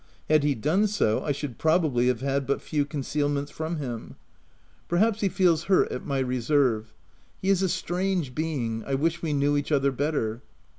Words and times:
Had 0.27 0.43
he 0.43 0.55
done 0.55 0.87
so, 0.87 1.23
I 1.23 1.31
should 1.31 1.59
probably 1.59 2.07
have 2.07 2.21
had 2.21 2.47
but 2.47 2.59
few 2.59 2.85
concealments 2.85 3.51
from 3.51 3.75
him. 3.75 4.15
Perhaps, 4.87 5.21
he 5.21 5.29
feels 5.29 5.65
hurt 5.65 5.91
OF 5.91 5.91
WILDFELL 5.91 5.99
HALL. 5.99 5.99
J5 5.99 6.01
at 6.01 6.07
my 6.07 6.19
reserve. 6.27 6.93
He 7.39 7.49
is 7.49 7.61
a 7.61 7.69
strange 7.69 8.33
being— 8.33 8.83
I 8.87 8.95
wish 8.95 9.21
we 9.21 9.33
knew 9.33 9.55
each 9.55 9.71
other 9.71 9.91
better. 9.91 10.41